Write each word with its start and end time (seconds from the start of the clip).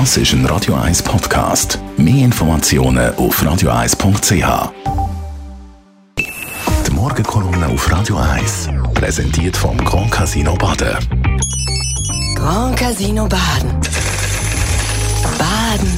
Das 0.00 0.16
ist 0.16 0.32
ein 0.32 0.44
Radio 0.46 0.74
1 0.74 1.04
Podcast. 1.04 1.78
Mehr 1.96 2.24
Informationen 2.24 3.14
auf 3.14 3.40
radio1.ch. 3.40 4.72
Die 6.18 6.90
Morgenkolumne 6.90 7.68
auf 7.68 7.92
Radio 7.92 8.16
1 8.16 8.70
präsentiert 8.92 9.56
vom 9.56 9.76
Grand 9.84 10.10
Casino 10.10 10.56
Baden. 10.56 10.96
Grand 12.34 12.76
Casino 12.76 13.28
Baden. 13.28 13.70
Baden 15.38 15.88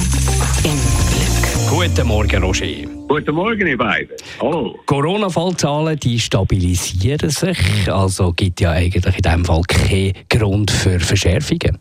im 0.63 0.79
Glück. 1.09 1.67
Guten 1.67 2.07
Morgen, 2.07 2.43
Roger. 2.43 2.87
Guten 3.07 3.33
Morgen, 3.33 3.65
ihr 3.65 3.77
beiden. 3.79 4.15
Hallo. 4.39 4.77
Corona-Fallzahlen 4.85 5.97
die 5.99 6.19
stabilisieren 6.19 7.31
sich, 7.31 7.57
also 7.91 8.31
gibt 8.31 8.61
ja 8.61 8.73
eigentlich 8.73 9.03
in 9.03 9.21
diesem 9.23 9.43
Fall 9.43 9.63
keinen 9.63 10.13
Grund 10.29 10.69
für 10.69 10.99
Verschärfungen. 10.99 11.79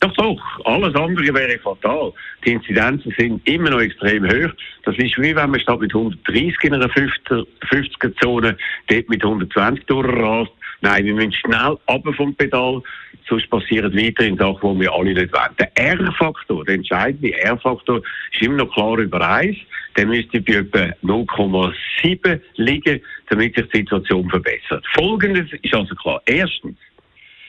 Doch, 0.00 0.12
doch. 0.14 0.64
Alles 0.64 0.94
andere 0.94 1.34
wäre 1.34 1.58
fatal. 1.58 2.12
Die 2.44 2.52
Inzidenzen 2.52 3.12
sind 3.18 3.46
immer 3.48 3.70
noch 3.70 3.80
extrem 3.80 4.24
hoch. 4.24 4.52
Das 4.84 4.96
ist 4.96 5.18
wie 5.18 5.34
wenn 5.34 5.50
man 5.50 5.60
statt 5.60 5.80
mit 5.80 5.94
130 5.94 6.56
in 6.62 6.74
einer 6.74 6.88
50er-Zone 6.88 8.56
dort 8.86 9.08
mit 9.08 9.24
120 9.24 9.84
durchrast. 9.86 10.52
Nein, 10.80 11.06
wir 11.06 11.14
müssen 11.14 11.32
schnell 11.32 11.76
ab 11.86 12.02
vom 12.16 12.34
Pedal, 12.36 12.80
sonst 13.28 13.50
passieren 13.50 13.92
weiterhin 13.96 14.36
Sachen, 14.36 14.74
die 14.74 14.82
wir 14.82 14.92
alle 14.92 15.12
nicht 15.12 15.32
wollen. 15.32 15.56
Der 15.58 15.76
R-Faktor, 15.76 16.64
der 16.64 16.76
entscheidende 16.76 17.32
R-Faktor, 17.36 18.00
ist 18.32 18.42
immer 18.42 18.58
noch 18.58 18.72
klar 18.72 18.98
über 18.98 19.20
1. 19.28 19.56
Der 19.96 20.06
müsste 20.06 20.40
bei 20.40 20.54
etwa 20.54 20.94
0,7 21.02 22.40
liegen, 22.54 23.00
damit 23.28 23.56
sich 23.56 23.66
die 23.70 23.78
Situation 23.78 24.30
verbessert. 24.30 24.84
Folgendes 24.94 25.50
ist 25.60 25.74
also 25.74 25.92
klar. 25.96 26.22
Erstens, 26.26 26.76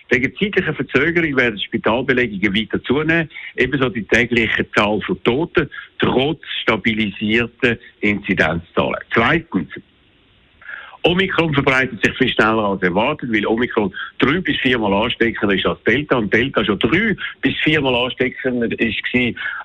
Wegen 0.10 0.36
zeitlicher 0.38 0.74
Verzögerung 0.74 1.36
werden 1.38 1.60
Spitalbelegungen 1.60 2.56
weiter 2.56 2.84
zunehmen, 2.84 3.30
ebenso 3.56 3.90
die 3.90 4.04
tägliche 4.04 4.70
Zahl 4.72 5.00
von 5.02 5.22
Toten, 5.24 5.70
trotz 6.00 6.42
stabilisierter 6.62 7.78
Inzidenzzahlen. 8.02 9.02
Zweitens, 9.14 9.70
Omikron 11.04 11.54
verbreitet 11.54 12.04
sich 12.04 12.18
viel 12.18 12.30
schneller 12.30 12.66
als 12.66 12.82
erwartet, 12.82 13.32
weil 13.32 13.46
Omikron 13.46 13.94
drei 14.18 14.42
bis 14.42 14.58
viermal 14.58 14.94
ansteckender 14.94 15.56
ist 15.56 15.66
als 15.66 15.82
Delta 15.84 16.18
und 16.18 16.34
Delta 16.34 16.66
schon 16.66 16.78
drei 16.80 17.16
bis 17.42 17.56
viermal 17.64 17.96
ansteckender 17.96 18.68
ist 18.80 19.02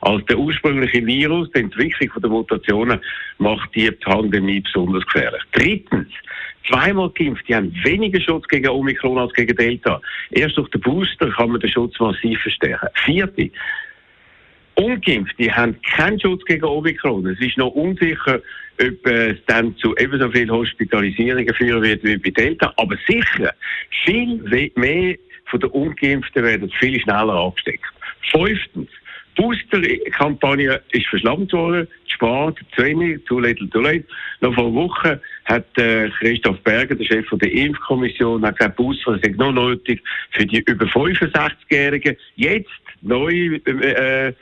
als 0.03 0.25
der 0.27 0.39
ursprüngliche 0.39 1.05
Virus. 1.05 1.51
Die 1.51 1.61
Entwicklung 1.61 2.11
der 2.21 2.31
Mutationen 2.31 3.01
macht 3.39 3.75
die 3.75 3.91
Pandemie 3.91 4.61
besonders 4.61 5.05
gefährlich. 5.07 5.43
Drittens, 5.53 6.09
zweimal 6.69 7.11
geimpft, 7.11 7.49
die 7.49 7.55
haben 7.55 7.75
weniger 7.85 8.21
Schutz 8.21 8.47
gegen 8.49 8.69
Omikron 8.69 9.19
als 9.19 9.33
gegen 9.33 9.57
Delta. 9.57 10.01
Erst 10.31 10.57
durch 10.57 10.69
den 10.71 10.81
Booster 10.81 11.31
kann 11.31 11.51
man 11.51 11.61
den 11.61 11.71
Schutz 11.71 11.99
massiv 12.01 12.41
verstärken. 12.41 12.89
Vierte, 13.05 13.51
Ungeimpfte 14.77 15.55
haben 15.55 15.81
keinen 15.83 16.21
Schutz 16.21 16.45
gegen 16.45 16.65
Omikron. 16.65 17.27
Es 17.27 17.41
ist 17.41 17.57
noch 17.59 17.71
unsicher, 17.71 18.41
ob 18.81 19.07
es 19.07 19.37
dann 19.47 19.77
zu 19.77 19.95
ebenso 19.97 20.31
viel 20.31 20.51
Hospitalisierungen 20.51 21.55
führen 21.55 21.83
wird 21.83 22.03
wie 22.03 22.17
bei 22.17 22.31
Delta. 22.31 22.73
Aber 22.77 22.97
sicher, 23.07 23.53
viel 24.05 24.73
mehr 24.75 25.17
von 25.47 25.61
den 25.61 25.71
Ungeimpften 25.71 26.43
werden 26.43 26.71
viel 26.81 27.01
schneller 27.01 27.35
angesteckt. 27.35 27.85
Fünftens, 28.33 28.89
Booster-Kampagne 29.37 30.81
ist 30.93 31.07
verschlammt 31.07 31.53
worden, 31.53 31.89
spart, 32.07 32.59
zu 32.75 32.83
wenig, 32.83 33.25
too 33.27 33.41
little, 33.41 33.69
too 33.71 33.81
late. 33.81 34.05
Noch 34.41 34.55
vor 34.55 34.73
Wochen 34.75 35.21
hat 35.45 35.67
äh, 35.79 36.09
Christoph 36.19 36.61
Berger, 36.61 36.95
der 36.95 37.05
Chef 37.05 37.27
der 37.33 37.53
Impfkommission, 37.53 38.45
hat 38.45 38.59
gesagt, 38.59 38.77
Booster 38.77 39.19
sind 39.23 39.39
noch 39.39 39.53
nötig 39.53 40.03
für 40.31 40.47
die 40.47 40.61
über 40.67 40.87
65-Jährigen. 40.87 42.17
Jetzt 42.37 42.71
neu 43.03 43.61
äh, 43.67 44.33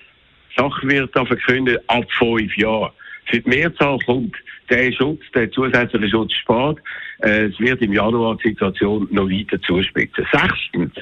Sache 0.56 0.89
wird 0.89 1.14
da 1.14 1.25
verkündet, 1.25 1.83
ab 1.89 2.05
fünf 2.19 2.56
Jahren. 2.56 2.92
Für 3.27 3.41
die 3.41 3.48
Mehrzahl 3.48 3.98
kommt 4.05 4.36
der 4.70 4.92
Schutz, 4.92 5.22
der 5.34 5.50
zusätzliche 5.50 6.09
Schutz 6.09 6.33
spart. 6.34 6.78
Äh, 7.22 7.47
es 7.47 7.59
wird 7.59 7.82
im 7.82 7.93
Januar 7.93 8.37
die 8.37 8.49
Situation 8.49 9.09
noch 9.10 9.28
weiter 9.28 9.60
zuspitzen. 9.62 10.26
Sechstens. 10.32 10.93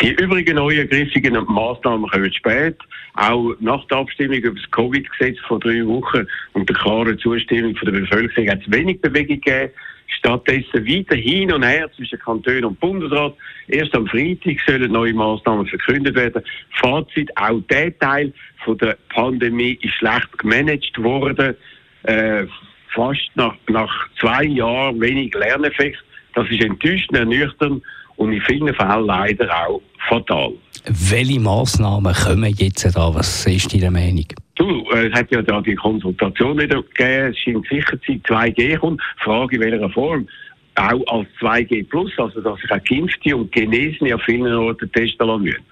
Die 0.00 0.12
übrigen 0.12 0.54
neuen 0.54 0.88
griffigen 0.88 1.34
Maßnahmen 1.34 2.08
kommen 2.08 2.32
spät. 2.32 2.76
Auch 3.14 3.54
nach 3.58 3.84
der 3.88 3.98
Abstimmung 3.98 4.36
über 4.36 4.54
das 4.54 4.70
Covid-Gesetz 4.70 5.38
vor 5.48 5.58
drei 5.58 5.84
Wochen 5.86 6.24
und 6.52 6.68
der 6.68 6.76
klaren 6.76 7.18
Zustimmung 7.18 7.74
von 7.74 7.92
der 7.92 8.00
Bevölkerung 8.00 8.48
hat 8.48 8.60
es 8.60 8.72
wenig 8.72 9.00
Bewegung 9.00 9.40
gegeben. 9.40 9.72
Stattdessen 10.06 10.86
weiter 10.86 11.16
hin 11.16 11.52
und 11.52 11.64
her 11.64 11.90
zwischen 11.96 12.18
Kanton 12.20 12.64
und 12.64 12.80
Bundesrat. 12.80 13.34
Erst 13.66 13.94
am 13.94 14.06
Freitag 14.06 14.58
sollen 14.66 14.92
neue 14.92 15.14
Maßnahmen 15.14 15.66
verkündet 15.66 16.14
werden. 16.14 16.42
Fazit, 16.80 17.30
auch 17.36 17.60
der 17.68 17.96
Teil 17.98 18.32
von 18.64 18.78
der 18.78 18.96
Pandemie 19.08 19.78
ist 19.82 19.94
schlecht 19.94 20.38
gemanagt 20.38 20.96
worden. 21.02 21.56
Äh, 22.04 22.46
fast 22.94 23.30
nach, 23.34 23.54
nach 23.68 24.08
zwei 24.20 24.44
Jahren 24.44 25.00
wenig 25.00 25.34
Lerneffekt. 25.34 26.02
Das 26.34 26.48
ist 26.50 26.62
enttäuschend, 26.62 27.16
ernüchternd 27.16 27.82
und 28.16 28.32
in 28.32 28.40
vielen 28.42 28.74
Fällen 28.74 29.06
leider 29.06 29.48
auch 29.66 29.80
fatal. 30.08 30.52
Welche 30.84 31.40
Massnahmen 31.40 32.14
kommen 32.14 32.54
jetzt 32.56 32.84
da? 32.96 33.14
Was 33.14 33.46
ist 33.46 33.74
Ihre 33.74 33.90
Meinung? 33.90 34.26
Du, 34.56 34.84
äh, 34.92 35.08
es 35.08 35.14
hat 35.14 35.30
ja 35.30 35.42
da 35.42 35.60
die 35.60 35.74
Konsultation 35.74 36.58
wieder 36.58 36.82
gegeben. 36.82 37.32
Es 37.32 37.38
scheint 37.38 37.66
sicher 37.68 38.00
zu 38.02 38.12
2G 38.12 38.78
kommt. 38.78 39.00
Frage 39.18 39.56
in 39.56 39.62
welcher 39.62 39.90
Form. 39.90 40.28
Auch 40.74 41.06
als 41.06 41.28
2G 41.40 41.88
Plus, 41.88 42.12
also 42.18 42.40
dass 42.40 42.60
sich 42.60 42.70
auch 42.70 42.82
Geimpfte 42.84 43.36
und 43.36 43.52
Genesene 43.52 44.14
an 44.14 44.20
vielen 44.24 44.54
Orten 44.54 44.90
testen 44.92 45.26
lassen 45.26 45.42
müssen. 45.42 45.64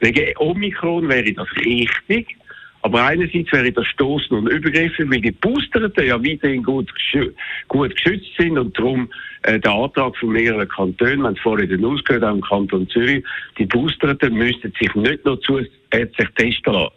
Wegen 0.00 0.36
Omikron 0.38 1.08
wäre 1.08 1.32
das 1.32 1.48
richtig. 1.56 2.36
Aber 2.88 3.04
einerseits 3.04 3.52
wäre 3.52 3.70
das 3.70 3.86
Stoßen 3.88 4.34
und 4.34 4.48
Übergriffe, 4.48 5.04
weil 5.10 5.20
die 5.20 5.30
Boosterten 5.30 6.06
ja 6.06 6.18
weiterhin 6.24 6.62
gut, 6.62 6.90
gut 7.68 7.94
geschützt 7.94 8.30
sind 8.38 8.56
und 8.56 8.78
darum 8.78 9.10
äh, 9.42 9.60
der 9.60 9.72
Antrag 9.72 10.16
von 10.16 10.30
mehreren 10.30 10.66
Kantonen, 10.66 11.20
man 11.20 11.34
hat 11.34 11.42
vorhin 11.42 11.68
den 11.68 11.84
ausgehört, 11.84 12.24
auch 12.24 12.32
im 12.32 12.40
Kanton 12.40 12.88
Zürich, 12.88 13.22
die 13.58 13.66
Boosterten 13.66 14.32
müssten 14.32 14.72
sich 14.80 14.94
nicht 14.94 15.22
noch 15.26 15.38
zusätzlich 15.40 16.28
testen 16.36 16.72
lassen. 16.72 16.94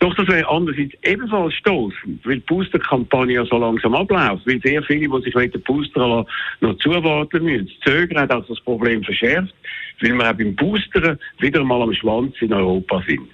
Doch 0.00 0.14
das 0.14 0.28
wäre 0.28 0.46
andererseits 0.46 0.94
ebenfalls 1.02 1.54
stoßend, 1.54 2.26
weil 2.26 2.34
die 2.34 2.44
Boosterkampagne 2.46 3.36
ja 3.36 3.46
so 3.46 3.56
langsam 3.56 3.94
abläuft, 3.94 4.46
weil 4.46 4.60
sehr 4.60 4.82
viele, 4.82 5.08
die 5.08 5.22
sich 5.22 5.50
den 5.52 5.62
Booster 5.62 6.26
noch 6.60 6.76
zuwarten 6.80 7.44
müssen. 7.44 7.70
Zögern 7.82 8.24
hat 8.24 8.30
also 8.30 8.52
das 8.52 8.62
Problem 8.62 9.02
verschärft, 9.02 9.54
weil 10.02 10.12
wir 10.12 10.30
auch 10.30 10.34
beim 10.34 10.54
Boostern 10.54 11.18
wieder 11.38 11.64
mal 11.64 11.80
am 11.80 11.94
Schwanz 11.94 12.34
in 12.42 12.52
Europa 12.52 13.02
sind. 13.08 13.26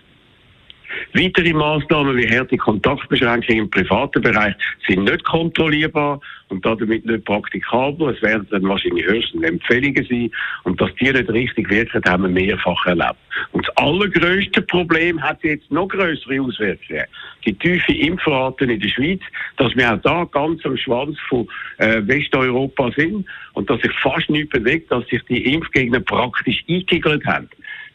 Weitere 1.13 1.53
Maßnahmen 1.53 2.17
wie 2.17 2.29
harte 2.29 2.57
Kontaktbeschränkungen 2.57 3.65
im 3.65 3.71
privaten 3.71 4.23
Bereich 4.23 4.55
sind 4.87 5.05
nicht 5.05 5.25
kontrollierbar 5.25 6.21
und 6.49 6.65
damit 6.65 7.05
nicht 7.05 7.25
praktikabel. 7.25 8.15
Es 8.15 8.23
werden 8.23 8.47
dann 8.51 8.69
wahrscheinlich 8.69 9.07
höchstens 9.07 9.43
Empfehlungen 9.43 10.07
sein. 10.09 10.31
Und 10.65 10.81
dass 10.81 10.95
die 10.97 11.13
nicht 11.13 11.29
richtig 11.31 11.71
wirken, 11.71 12.03
haben 12.07 12.23
wir 12.23 12.29
mehrfach 12.31 12.87
erlebt. 12.87 13.17
Und 13.53 13.67
das 13.67 13.77
allergrößte 13.77 14.63
Problem 14.63 15.21
hat 15.23 15.43
jetzt 15.43 15.71
noch 15.71 15.89
größere 15.89 16.41
Auswirkungen. 16.41 17.05
Die 17.45 17.55
tiefe 17.55 17.93
Impfraten 17.93 18.71
in 18.71 18.81
der 18.81 18.89
Schweiz, 18.89 19.21
dass 19.57 19.75
wir 19.77 19.93
auch 19.93 20.01
da 20.03 20.25
ganz 20.25 20.65
am 20.65 20.77
Schwanz 20.77 21.19
von 21.29 21.49
äh, 21.79 22.01
Westeuropa 22.07 22.91
sind 22.97 23.27
und 23.55 23.69
dass 23.69 23.81
sich 23.81 23.93
fast 24.01 24.31
nichts 24.31 24.51
bewegt, 24.51 24.91
dass 24.91 25.07
sich 25.09 25.23
die 25.29 25.53
Impfgegner 25.53 26.01
praktisch 26.01 26.65
eingegelt 26.69 27.25
haben. 27.27 27.49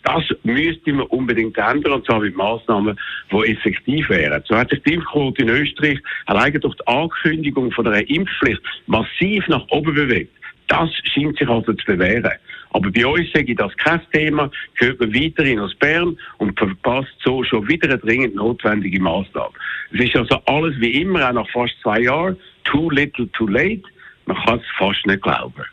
Das 0.04 0.24
müsste 0.44 0.94
man 0.94 1.08
unbedingt 1.08 1.58
ändern, 1.58 1.94
und 1.94 2.06
zwar 2.06 2.20
mit 2.20 2.36
Massnahmen, 2.36 2.98
die 3.32 3.52
effektiv 3.52 4.10
wären. 4.10 4.42
So 4.48 4.56
hat 4.56 4.70
sich 4.70 4.82
die 4.84 4.94
Impfquote 4.94 5.42
in 5.42 5.50
Österreich 5.50 6.00
alleine 6.26 6.60
durch 6.60 6.76
die 6.76 6.88
Ankündigung 6.88 7.72
von 7.72 7.88
einer 7.88 8.10
Impfpflicht 8.10 8.62
massiv 8.88 9.48
nach 9.48 9.66
oben 9.70 9.94
bewegt. 9.94 10.34
Das 10.68 10.90
scheint 11.04 11.38
sich 11.38 11.50
also 11.50 11.74
zu 11.74 11.86
bewähren. 11.86 12.32
Aber 12.72 12.92
bei 12.92 13.06
uns 13.06 13.32
sage 13.34 13.52
ich 13.52 13.58
das 13.58 13.76
kein 13.78 14.02
Thema, 14.14 14.52
gehört 14.78 15.00
man 15.00 15.14
weiterhin 15.14 15.60
aus 15.60 15.74
Bern 15.76 16.18
und 16.38 16.58
verpasst 16.58 17.14
so 17.24 17.44
schon 17.44 17.68
wieder 17.68 17.90
eine 17.90 17.98
dringend 17.98 18.36
notwendige 18.36 19.02
Maßnahme. 19.02 19.54
Es 19.92 20.02
ist 20.02 20.16
also 20.16 20.40
alles 20.46 20.80
wie 20.80 21.02
immer, 21.02 21.28
auch 21.28 21.34
nach 21.34 21.50
fast 21.50 21.74
zwei 21.82 22.02
Jahren, 22.02 22.38
too 22.64 22.90
little 22.92 23.28
too 23.32 23.48
late. 23.48 23.82
Man 24.28 24.38
kann 24.46 24.60
es 24.60 24.66
fast 24.78 25.06
nicht 25.08 25.24
glauben. 25.24 25.66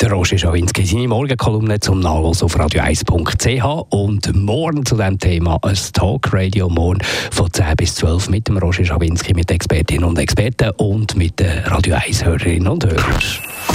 Der 0.00 0.10
Roger 0.12 0.38
Schawinski, 0.38 0.86
seine 0.86 1.08
Morgenkolumne 1.08 1.78
zum 1.78 2.00
Nachlass 2.00 2.42
auf 2.42 2.56
radio1.ch 2.56 3.86
und 3.90 4.34
morgen 4.34 4.86
zu 4.86 4.96
diesem 4.96 5.18
Thema 5.18 5.58
ein 5.60 5.76
Talk-Radio 5.92 6.70
morgen 6.70 7.00
von 7.30 7.52
10 7.52 7.76
bis 7.76 7.96
12 7.96 8.30
mit 8.30 8.48
dem 8.48 8.56
Roger 8.56 8.82
Schawinski, 8.82 9.34
mit 9.34 9.50
Expertinnen 9.50 10.04
und 10.04 10.18
Experten 10.18 10.70
und 10.78 11.16
mit 11.16 11.38
den 11.38 11.58
Radio 11.64 11.96
1-Hörerinnen 11.96 12.68
und 12.68 12.86
Hörern. 12.86 13.22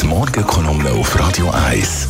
Die 0.01 0.07
Morgenkolumne 0.07 0.89
auf 0.93 1.19
Radio 1.19 1.51
1. 1.51 2.09